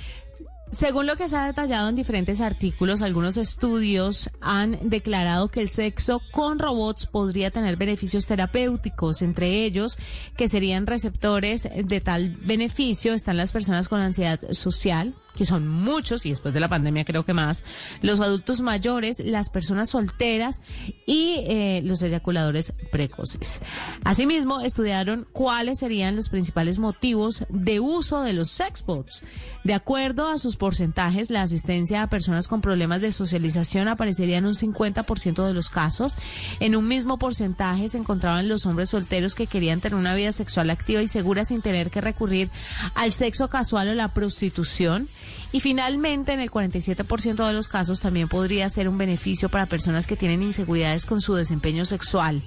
[0.72, 5.68] Según lo que se ha detallado en diferentes artículos, algunos estudios han declarado que el
[5.68, 9.98] sexo con robots podría tener beneficios terapéuticos, entre ellos
[10.35, 16.26] que serían receptores de tal beneficio están las personas con ansiedad social, que son muchos
[16.26, 17.64] y después de la pandemia creo que más,
[18.00, 20.61] los adultos mayores, las personas solteras
[21.06, 23.61] y eh, los eyaculadores precoces.
[24.04, 29.22] Asimismo, estudiaron cuáles serían los principales motivos de uso de los sexbots.
[29.64, 34.46] De acuerdo a sus porcentajes, la asistencia a personas con problemas de socialización aparecería en
[34.46, 36.16] un 50% de los casos.
[36.61, 40.70] En un mismo porcentaje se encontraban los hombres solteros que querían tener una vida sexual
[40.70, 42.48] activa y segura sin tener que recurrir
[42.94, 45.09] al sexo casual o la prostitución.
[45.51, 50.07] Y finalmente, en el 47% de los casos también podría ser un beneficio para personas
[50.07, 52.40] que tienen inseguridades con su desempeño sexual.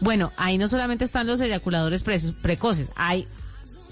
[0.00, 3.28] Bueno, ahí no solamente están los eyaculadores pre- precoces, hay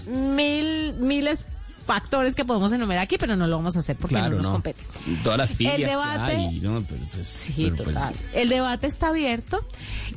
[0.07, 1.45] mil, miles
[1.89, 4.45] factores que podemos enumerar aquí, pero no lo vamos a hacer porque Claro, no nos
[4.45, 4.51] no.
[4.51, 4.79] compete.
[5.23, 6.83] Todas las filias que debate- hay, ¿no?
[6.87, 8.13] Pero, pues, Sí, pero, pues, total.
[8.33, 9.65] El debate está abierto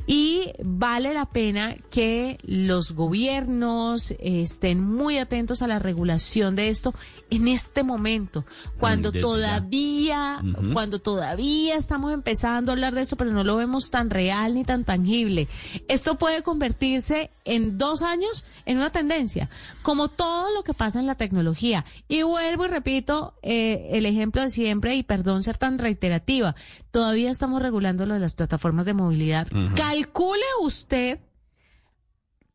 [0.05, 6.69] y vale la pena que los gobiernos eh, estén muy atentos a la regulación de
[6.69, 6.93] esto
[7.29, 8.45] en este momento,
[8.79, 13.89] cuando desde todavía, cuando todavía estamos empezando a hablar de esto, pero no lo vemos
[13.89, 15.47] tan real ni tan tangible.
[15.87, 19.49] Esto puede convertirse en dos años en una tendencia,
[19.81, 21.85] como todo lo que pasa en la tecnología.
[22.07, 26.55] Y vuelvo y repito eh, el ejemplo de siempre, y perdón ser tan reiterativa,
[26.91, 29.47] todavía estamos regulando lo de las plataformas de movilidad.
[29.75, 31.19] Calcule usted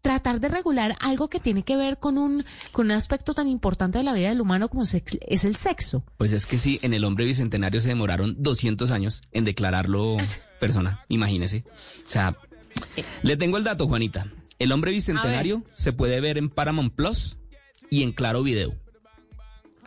[0.09, 2.43] tratar de regular algo que tiene que ver con un,
[2.73, 6.03] con un aspecto tan importante de la vida del humano como es el sexo.
[6.17, 10.17] Pues es que sí, en el hombre bicentenario se demoraron 200 años en declararlo
[10.61, 11.65] persona, imagínese.
[11.69, 12.39] O sea,
[13.23, 14.33] le tengo el dato, Juanita.
[14.59, 17.37] El hombre bicentenario se puede ver en Paramount Plus
[17.91, 18.75] y en Claro Video.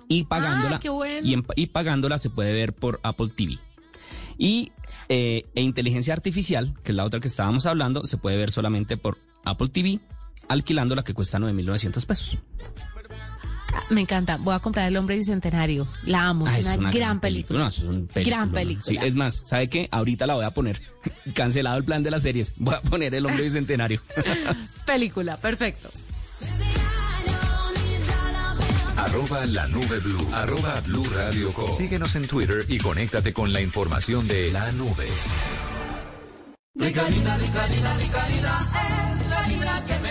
[0.07, 1.27] Y pagándola, Ah, qué bueno.
[1.27, 3.57] y, en- y pagándola se puede ver por Apple TV.
[4.37, 4.71] Y
[5.09, 8.97] eh, e inteligencia artificial, que es la otra que estábamos hablando, se puede ver solamente
[8.97, 9.99] por Apple TV,
[10.51, 12.37] alquilándola que cuesta 9.900 pesos.
[13.89, 15.87] Me encanta, voy a comprar El Hombre Bicentenario.
[16.05, 17.59] La amo, Ah, es una, gran película.
[17.59, 18.37] No, es un película.
[18.37, 18.85] Gran película.
[18.85, 19.87] Sí, es más, ¿sabe qué?
[19.91, 20.81] Ahorita la voy a poner.
[21.33, 22.53] Cancelado el plan de las series.
[22.57, 24.01] Voy a poner El Hombre Bicentenario.
[24.85, 25.89] Película, perfecto.
[28.97, 30.27] Arroba la nube blue.
[30.33, 31.71] Arroba blue radio com.
[31.71, 35.07] Síguenos en Twitter y conéctate con la información de la nube.
[36.75, 38.59] Ricarina, Ricarina, Ricarina,
[39.15, 40.10] es la harina que me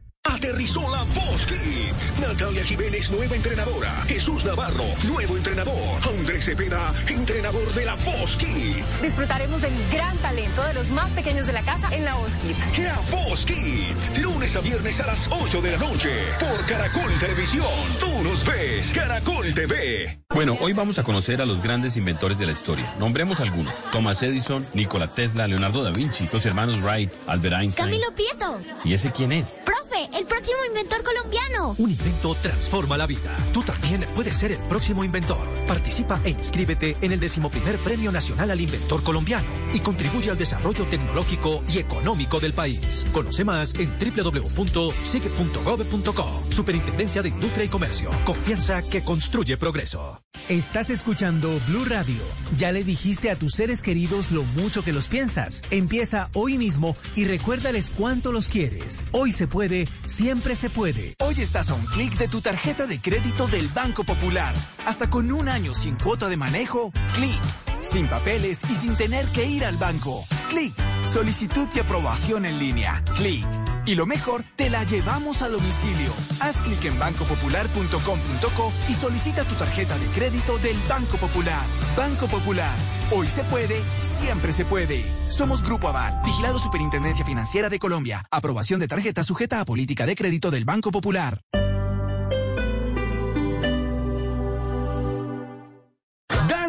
[0.31, 2.19] Aterrizó la Voz Kids.
[2.21, 3.91] Natalia Jiménez, nueva entrenadora.
[4.07, 5.75] Jesús Navarro, nuevo entrenador.
[6.07, 9.01] Andrés Cepeda, entrenador de la Voz Kids.
[9.01, 12.77] Disfrutaremos del gran talento de los más pequeños de la casa en la Voz Kids.
[12.79, 14.19] La Voz Kids.
[14.19, 16.09] Lunes a viernes a las 8 de la noche.
[16.39, 17.67] Por Caracol Televisión.
[17.99, 18.91] Tú nos ves.
[18.93, 20.21] Caracol TV.
[20.33, 22.95] Bueno, hoy vamos a conocer a los grandes inventores de la historia.
[22.97, 23.73] Nombremos algunos.
[23.91, 27.89] Thomas Edison, Nikola Tesla, Leonardo da Vinci, los hermanos Wright, Albert Einstein.
[27.89, 28.57] Camilo Prieto.
[28.85, 29.57] ¿Y ese quién es?
[29.65, 31.75] Profe, el próximo inventor colombiano.
[31.77, 33.35] Un invento transforma la vida.
[33.53, 35.47] Tú también puedes ser el próximo inventor.
[35.67, 40.85] Participa e inscríbete en el decimoprimer Premio Nacional al Inventor Colombiano y contribuye al desarrollo
[40.85, 43.05] tecnológico y económico del país.
[43.11, 46.43] Conoce más en www.sigue.gov.co.
[46.49, 48.09] Superintendencia de Industria y Comercio.
[48.25, 50.21] Confianza que construye progreso.
[50.49, 52.21] Estás escuchando Blue Radio.
[52.57, 55.63] Ya le dijiste a tus seres queridos lo mucho que los piensas.
[55.71, 59.03] Empieza hoy mismo y recuérdales cuánto los quieres.
[59.11, 61.15] Hoy se puede, siempre se puede.
[61.19, 64.53] Hoy estás a un clic de tu tarjeta de crédito del Banco Popular.
[64.85, 67.41] Hasta con un año sin cuota de manejo, clic.
[67.83, 70.25] Sin papeles y sin tener que ir al banco.
[70.49, 70.75] Clic.
[71.05, 73.03] Solicitud y aprobación en línea.
[73.15, 73.45] Clic.
[73.85, 76.11] Y lo mejor, te la llevamos a domicilio.
[76.39, 81.65] Haz clic en bancopopular.com.co y solicita tu tarjeta de crédito del Banco Popular.
[81.97, 82.75] Banco Popular.
[83.11, 85.03] Hoy se puede, siempre se puede.
[85.29, 88.25] Somos Grupo Aval, vigilado Superintendencia Financiera de Colombia.
[88.31, 91.41] Aprobación de tarjeta sujeta a política de crédito del Banco Popular.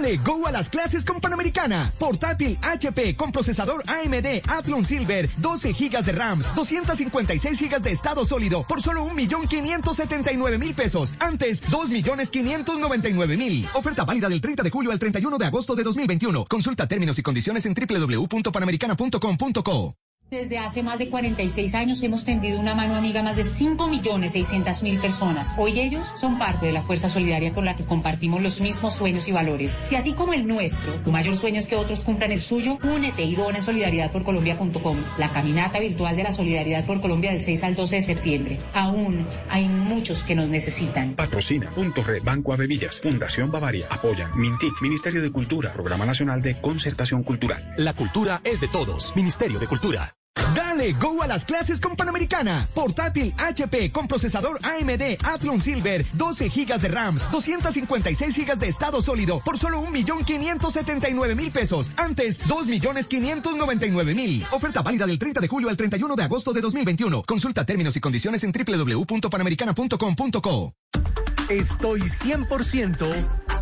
[0.02, 1.94] Dale go a las clases con Panamericana.
[1.96, 8.24] Portátil HP con procesador AMD Athlon Silver, 12 GB de RAM, 256 GB de estado
[8.24, 11.14] sólido por solo 1.579.000 pesos.
[11.20, 13.68] Antes, 2.599.000.
[13.74, 16.46] Oferta válida del 30 de julio al 31 de agosto de 2021.
[16.46, 20.01] Consulta términos y condiciones en www.panamericana.com.co.
[20.32, 24.98] Desde hace más de 46 años hemos tendido una mano amiga a más de 5.600.000
[24.98, 25.50] personas.
[25.58, 29.28] Hoy ellos son parte de la fuerza solidaria con la que compartimos los mismos sueños
[29.28, 29.76] y valores.
[29.82, 33.24] Si así como el nuestro, tu mayor sueño es que otros cumplan el suyo, únete
[33.24, 37.74] y dona en solidaridadporcolombia.com, la caminata virtual de la Solidaridad por Colombia del 6 al
[37.74, 38.58] 12 de septiembre.
[38.72, 41.14] Aún hay muchos que nos necesitan.
[41.14, 46.58] Patrocina Punto Red, Banco Avemillas, Fundación Bavaria, apoyan Mintic, Ministerio de Cultura, Programa Nacional de
[46.58, 47.74] Concertación Cultural.
[47.76, 49.14] La cultura es de todos.
[49.14, 50.14] Ministerio de Cultura.
[50.54, 52.68] Dale go a las clases con Panamericana.
[52.74, 59.02] Portátil HP con procesador AMD Athlon Silver, 12 GB de RAM, 256 GB de estado
[59.02, 61.92] sólido por solo 1.579.000 pesos.
[61.96, 64.46] Antes, 2.599.000.
[64.52, 67.22] Oferta válida del 30 de julio al 31 de agosto de 2021.
[67.22, 70.74] Consulta términos y condiciones en www.panamericana.com.co.
[71.48, 73.61] Estoy 100%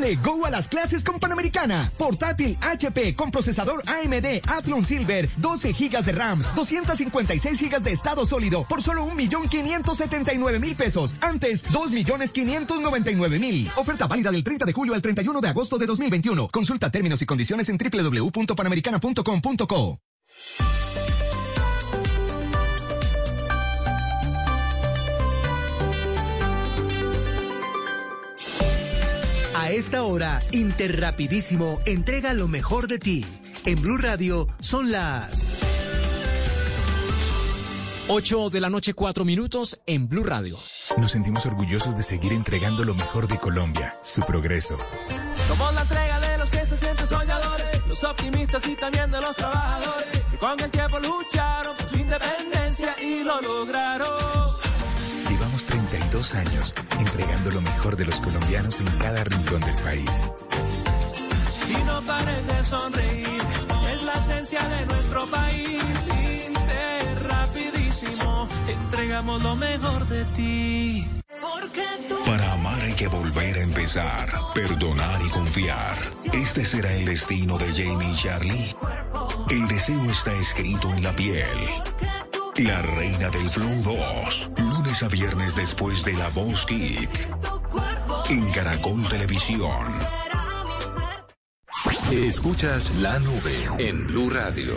[0.00, 1.92] Dale go a las clases con Panamericana.
[1.98, 8.24] Portátil HP con procesador AMD Athlon Silver, 12 GB de RAM, 256 GB de estado
[8.24, 11.16] sólido por solo 1.579.000 pesos.
[11.20, 13.72] Antes, 2.599.000.
[13.76, 16.48] Oferta válida del 30 de julio al 31 de agosto de 2021.
[16.48, 20.00] Consulta términos y condiciones en www.panamericana.com.co.
[29.60, 33.26] A esta hora, Interrapidísimo entrega lo mejor de ti.
[33.66, 35.50] En Blue Radio son las
[38.08, 40.56] 8 de la noche, 4 minutos en Blue Radio.
[40.96, 44.78] Nos sentimos orgullosos de seguir entregando lo mejor de Colombia, su progreso.
[45.46, 49.36] Somos la entrega de los que se sienten soñadores, los optimistas y también de los
[49.36, 54.08] trabajadores, que con el tiempo lucharon por su independencia y lo lograron.
[55.28, 55.66] Llevamos
[56.10, 60.10] 32 años entregando lo mejor de los colombianos en cada rincón del país.
[61.68, 63.42] Y no pares de sonreír,
[63.94, 65.82] es la esencia de nuestro país.
[66.48, 71.06] Inter, rapidísimo, entregamos lo mejor de ti.
[72.26, 75.96] Para amar hay que volver a empezar, perdonar y confiar.
[76.32, 78.76] Este será el destino de Jamie y Charlie.
[79.48, 81.46] El deseo está escrito en la piel.
[82.64, 87.30] La reina del Flow 2, lunes a viernes después de La Voz Kids.
[88.28, 89.94] En Caracol Televisión.
[92.12, 94.76] Escuchas la nube en Blue Radio.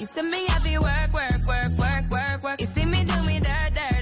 [0.00, 2.60] You see me heavy work, work, work, work, work, work.
[2.60, 3.99] You see me do me dirt, dirt,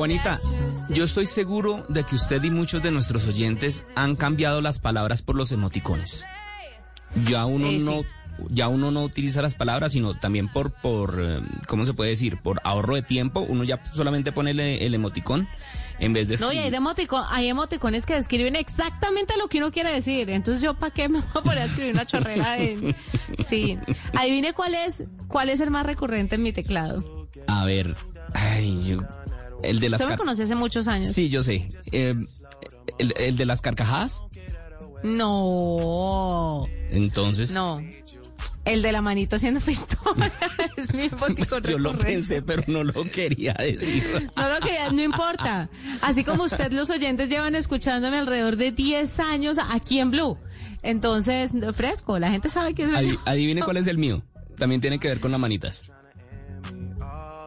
[0.00, 0.38] Juanita,
[0.88, 5.20] yo estoy seguro de que usted y muchos de nuestros oyentes han cambiado las palabras
[5.20, 6.24] por los emoticones.
[7.28, 7.84] Ya uno Eh, sí.
[7.84, 8.02] no
[8.48, 12.38] ya uno no utiliza las palabras, sino también por por eh, ¿cómo se puede decir?
[12.38, 15.46] Por ahorro de tiempo, uno ya solamente pone el, el emoticón
[15.98, 19.58] en vez de No, y hay, de emotico- hay emoticones que describen exactamente lo que
[19.58, 20.30] uno quiere decir.
[20.30, 22.96] Entonces, ¿yo para qué me voy a poner a escribir una chorrera de...
[23.44, 23.76] Sí.
[24.14, 27.28] Adivine cuál es, cuál es el más recurrente en mi teclado.
[27.48, 27.94] A ver,
[28.32, 29.00] ay, yo
[29.62, 31.12] el de las Usted me conoce hace muchos años.
[31.14, 31.68] Sí, yo sé.
[31.92, 32.14] Eh,
[32.98, 34.22] el, el de las carcajadas,
[35.02, 37.80] No, entonces no.
[38.66, 40.30] El de la manito haciendo pistola
[40.76, 44.30] es mi emoticón yo lo pensé, pero no lo quería decir.
[44.36, 45.70] No lo que no importa.
[46.02, 50.36] Así como usted, los oyentes llevan escuchándome alrededor de 10 años aquí en Blue.
[50.82, 54.22] Entonces, fresco, la gente sabe que es Adi- adivine cuál es el mío.
[54.58, 55.90] También tiene que ver con las manitas.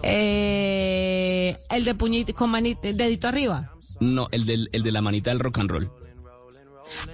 [0.04, 3.74] Eh, el de puñito con manito, dedito arriba.
[4.00, 5.92] No, el, del, el de la manita del rock and roll.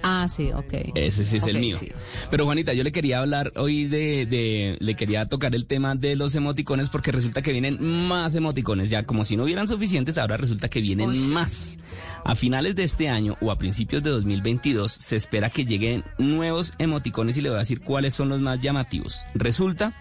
[0.02, 0.92] Ah, sí, ok.
[0.94, 1.78] Ese sí es el mío.
[1.78, 1.88] sí.
[2.30, 6.16] Pero Juanita, yo le quería hablar hoy de, de, le quería tocar el tema de
[6.16, 8.90] los emoticones porque resulta que vienen más emoticones.
[8.90, 11.18] Ya como si no hubieran suficientes, ahora resulta que vienen Uy.
[11.20, 11.78] más.
[12.24, 16.74] A finales de este año o a principios de 2022 se espera que lleguen nuevos
[16.78, 19.24] emoticones y le voy a decir cuáles son los más llamativos.
[19.34, 19.94] Resulta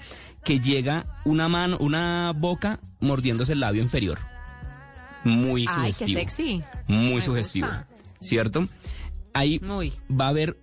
[0.43, 4.19] que llega una mano, una boca mordiéndose el labio inferior.
[5.23, 6.19] Muy Ay, qué sugestivo.
[6.19, 6.63] sexy.
[6.87, 7.67] Muy Me sugestivo.
[7.67, 7.87] gusta.
[8.21, 8.67] ¿Cierto?
[9.33, 9.93] Ahí Muy.
[10.09, 10.57] va a haber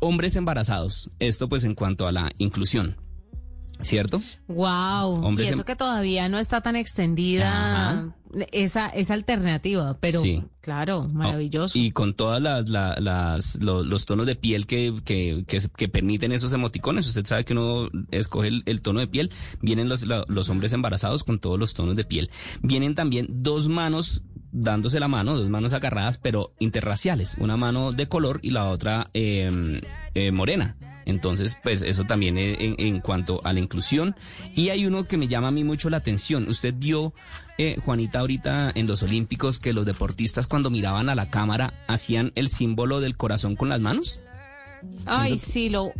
[0.00, 1.10] hombres embarazados.
[1.18, 2.96] Esto pues en cuanto a la inclusión.
[3.82, 4.20] ¿Cierto?
[4.48, 5.24] Wow.
[5.24, 8.14] Hombres y eso en- que todavía no está tan extendida Ajá.
[8.52, 10.42] esa, esa alternativa, pero Sí.
[10.60, 11.78] claro, maravilloso.
[11.78, 15.88] Y con todas las, la- las- lo- los tonos de piel que, que, que, que
[15.88, 17.06] permiten esos emoticones.
[17.06, 19.30] Usted sabe que uno escoge el, el tono de piel.
[19.60, 22.30] Vienen los, los hombres embarazados con todos los tonos de piel.
[22.62, 24.22] Vienen también dos manos
[24.52, 27.36] dándose la mano, dos manos agarradas, pero interraciales.
[27.38, 29.80] Una mano de color y la otra eh,
[30.14, 30.76] eh, morena.
[31.06, 34.16] Entonces, pues eso también eh, en, en cuanto a la inclusión.
[34.54, 36.48] Y hay uno que me llama a mí mucho la atención.
[36.48, 37.14] Usted vio,
[37.58, 42.32] eh, Juanita, ahorita en los Olímpicos que los deportistas cuando miraban a la cámara hacían
[42.34, 44.20] el símbolo del corazón con las manos.
[45.06, 45.92] Ay, sí, lo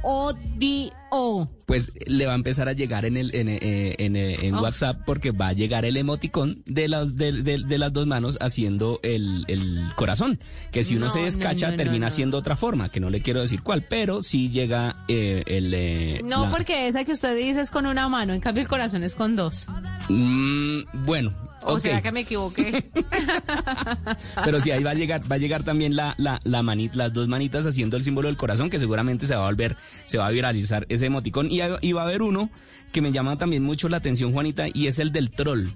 [1.10, 1.50] odio.
[1.66, 4.62] Pues le va a empezar a llegar en el en, eh, en, eh, en Oh.
[4.62, 8.38] WhatsApp porque va a llegar el emoticón de las de, de- de las dos manos
[8.40, 10.38] haciendo el, el corazón
[10.72, 12.12] que si uno No, se descacha no, no, termina no.
[12.12, 16.20] siendo otra forma que no le quiero decir cuál pero sí llega eh, el eh,
[16.24, 19.02] No, la- porque esa que usted dice es con una mano, en cambio el corazón
[19.02, 19.66] es con dos.
[20.08, 22.88] Mm, bueno O sea que me equivoqué.
[24.44, 26.62] Pero sí, ahí va a llegar, va a llegar también la, la, la
[26.94, 30.18] las dos manitas haciendo el símbolo del corazón, que seguramente se va a volver, se
[30.18, 31.48] va a viralizar ese emoticón.
[31.50, 31.60] Y,
[31.92, 32.50] va a haber uno
[32.92, 35.68] que me llama también mucho la atención, Juanita, y es el del troll.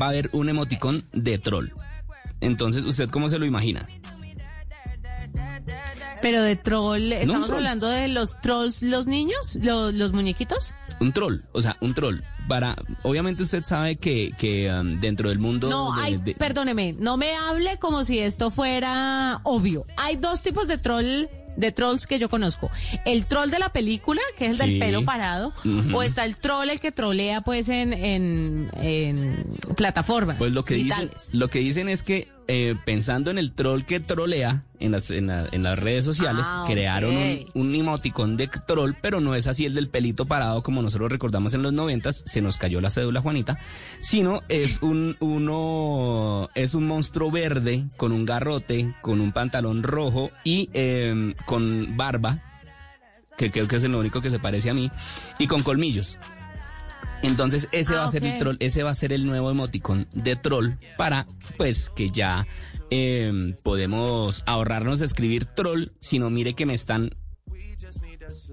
[0.00, 1.68] Va a haber un emoticón de troll.
[2.40, 3.86] Entonces, ¿usted cómo se lo imagina?
[6.22, 7.58] Pero de troll, ¿estamos troll.
[7.58, 9.58] hablando de los trolls, los niños?
[9.60, 10.72] ¿Los, los muñequitos?
[11.00, 12.20] Un troll, o sea, un troll.
[12.48, 16.94] Para, obviamente usted sabe que, que um, dentro del mundo No, de- hay, de- perdóneme,
[16.98, 19.84] no me hable como si esto fuera obvio.
[19.98, 21.26] Hay dos tipos de troll,
[21.56, 22.70] de trolls que yo conozco.
[23.04, 24.70] El troll de la película, que es el Sí.
[24.72, 25.52] del pelo parado,
[25.92, 29.44] o está el troll el que trolea pues en, en, en
[29.76, 33.82] plataformas Pues lo que dicen, lo que dicen es que eh, pensando en el troll
[33.84, 38.36] que trolea en las, en, la- en las redes sociales, Ah, crearon un, un emoticón
[38.36, 41.72] de troll, pero no es así el del pelito parado como nosotros recordamos en los
[41.72, 43.58] noventas, se nos cayó la cédula Juanita,
[44.00, 50.30] sino es un uno es un monstruo verde con un garrote, con un pantalón rojo
[50.44, 52.40] y eh, con barba,
[53.38, 54.90] que creo que es el único que se parece a mí,
[55.38, 56.18] y con colmillos.
[57.24, 58.28] Entonces ese Ah, va a ser ok.
[58.32, 62.46] el troll, ese va a ser el nuevo emoticón de troll para pues que ya
[62.90, 67.16] eh, podemos ahorrarnos de escribir troll, sino mire que me están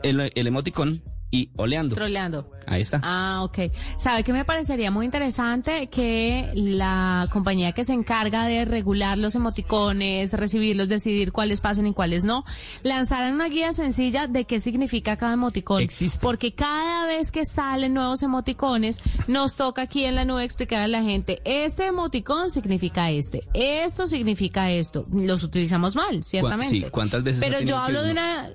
[0.03, 1.01] el, el emoticón
[1.31, 1.95] y oleando.
[1.95, 2.51] Troleando.
[2.67, 2.99] Ahí está.
[3.01, 3.71] Ah, ok.
[3.97, 9.35] ¿Sabe que me parecería muy interesante que la compañía que se encarga de regular los
[9.35, 12.43] emoticones, recibirlos, decidir cuáles pasen y cuáles no,
[12.83, 15.81] lanzaran una guía sencilla de qué significa cada emoticón?
[15.81, 16.19] Existe.
[16.21, 20.87] Porque cada vez que salen nuevos emoticones, nos toca aquí en la nube explicar a
[20.87, 25.05] la gente, este emoticón significa este, esto significa esto.
[25.13, 26.75] Los utilizamos mal, ciertamente.
[26.75, 28.51] sí, ¿cuántas veces Pero yo hablo de una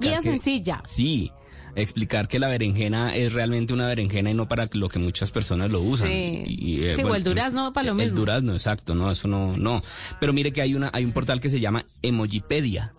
[0.00, 0.82] guía sencilla.
[0.86, 1.30] Sí,
[1.76, 5.70] explicar que la berenjena es realmente una berenjena y no para lo que muchas personas
[5.72, 6.08] lo usan.
[6.08, 6.42] Sí.
[6.46, 8.16] Y, eh, Sí, o el durazno para lo el mismo.
[8.18, 9.80] durazno, exacto, no, eso no, no.
[10.20, 12.92] Pero mire que hay una, hay un portal que se llama Emojipedia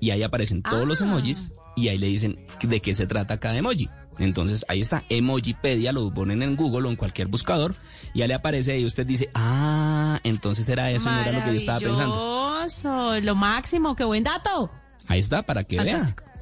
[0.00, 1.04] y ahí aparecen todos los Ah.
[1.04, 3.88] emojis y ahí le dicen de qué se trata cada emoji.
[4.18, 7.74] Entonces ahí está Emojipedia, lo ponen en Google o en cualquier buscador
[8.12, 11.52] y ya le aparece ahí usted dice, ah, entonces era eso, no era lo que
[11.52, 12.60] yo estaba pensando.
[13.22, 14.70] Lo máximo, qué buen dato.
[15.08, 16.06] Ahí está, para que vea.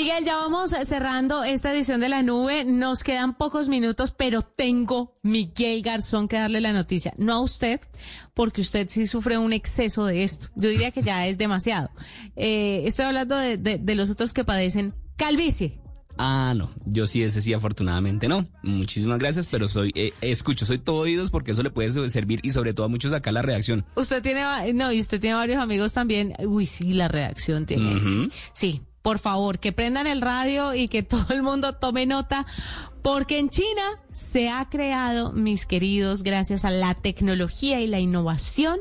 [0.00, 2.64] Miguel, ya vamos cerrando esta edición de la nube.
[2.64, 7.12] Nos quedan pocos minutos, pero tengo Miguel Garzón que darle la noticia.
[7.18, 7.80] No a usted,
[8.32, 10.46] porque usted sí sufre un exceso de esto.
[10.56, 11.90] Yo diría que ya es demasiado.
[12.34, 15.78] Eh, estoy hablando de, de- de los otros que padecen calvicie.
[16.16, 18.48] Ah, no, yo sí, ese sí, afortunadamente no.
[18.62, 22.50] Muchísimas gracias, pero soy, eh, escucho, soy todo oídos porque eso le puede servir y
[22.50, 23.84] sobre todo a muchos acá la redacción.
[23.96, 24.42] Usted tiene,
[24.72, 26.32] no, y usted tiene varios amigos también.
[26.46, 28.00] Uy, sí, la redacción tiene.
[28.54, 32.46] Sí, por favor, que prendan el radio y que todo el mundo tome nota,
[33.02, 33.82] porque en China
[34.12, 38.78] se ha creado, mis queridos, gracias a la tecnología y la innovación,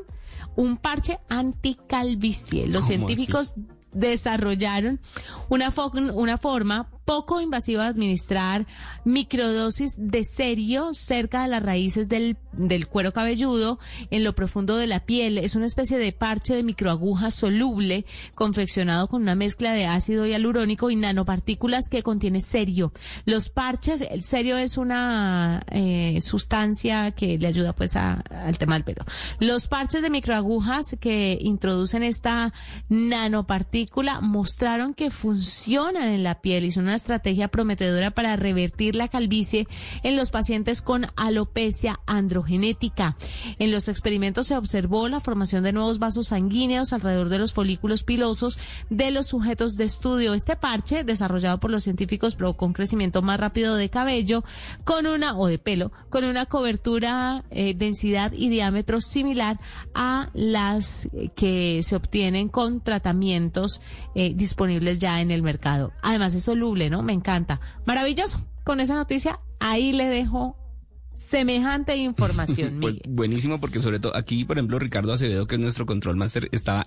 [0.56, 2.68] un parche anticalvicie.
[2.68, 3.56] Los ¿Cómo científicos
[3.92, 5.00] desarrollaron
[5.50, 8.68] una, fo- una forma poco invasiva administrar
[9.04, 13.80] microdosis de serio cerca de las raíces del, del cuero cabelludo
[14.12, 15.40] en lo profundo de la piel.
[15.40, 18.06] Es una especie de parche de microaguja soluble
[18.36, 22.94] confeccionado con una mezcla de ácido hialurónico y nanopartículas que contiene serio.
[23.26, 28.76] Los parches, el serio es una eh, sustancia que le ayuda pues a- al tema
[28.76, 29.04] del pelo.
[29.40, 32.54] Los parches de microagujas que introducen esta
[32.90, 39.08] nanopartícula mostraron que funcionan en la piel y son una estrategia prometedora para revertir la
[39.08, 39.68] calvicie
[40.04, 43.18] en los pacientes con alopecia androgenética.
[43.58, 48.04] En los experimentos se observó la formación de nuevos vasos sanguíneos alrededor de los folículos
[48.04, 50.34] pilosos de los sujetos de estudio.
[50.34, 54.44] Este parche, desarrollado por los científicos, provocó un crecimiento más rápido de cabello
[54.84, 59.60] con una, o de pelo, con una cobertura, eh, densidad y diámetro similar
[59.94, 63.82] a las que se obtienen con tratamientos
[64.16, 65.92] eh, disponibles ya en el mercado.
[66.02, 67.02] Además es soluble, ¿no?
[67.02, 67.60] Me encanta.
[67.86, 68.40] Maravilloso.
[68.64, 70.56] Con esa noticia, ahí le dejo
[71.16, 75.86] semejante información, Pues buenísimo porque sobre todo aquí, por ejemplo, Ricardo Acevedo, que es nuestro
[75.86, 76.86] control master, estaba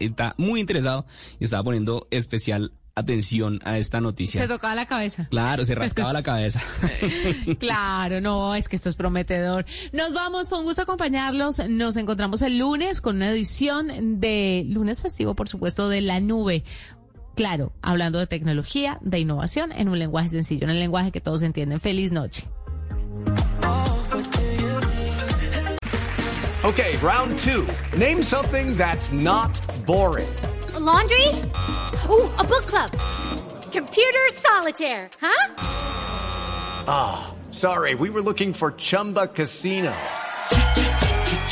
[0.00, 1.06] está muy interesado
[1.38, 4.42] y estaba poniendo especial atención a esta noticia.
[4.42, 5.26] Se tocaba la cabeza.
[5.30, 6.60] Claro, se rascaba la cabeza.
[7.58, 9.64] Claro, no, es que esto es prometedor.
[9.92, 11.62] Nos vamos, fue un gusto acompañarlos.
[11.68, 16.64] Nos encontramos el lunes con una edición de lunes festivo, por supuesto, de la nube.
[17.34, 21.42] Claro, hablando de tecnología, de innovación, en un lenguaje sencillo, en el lenguaje que todos
[21.42, 21.80] entienden.
[21.80, 22.46] Feliz noche.
[26.64, 27.66] Okay, round two.
[27.98, 29.50] Name something that's not
[29.84, 30.28] boring.
[30.74, 31.26] A laundry?
[32.08, 32.90] Ooh, a book club.
[33.72, 35.54] Computer solitaire, huh?
[36.86, 39.92] Ah, sorry, we were looking for Chumba Casino.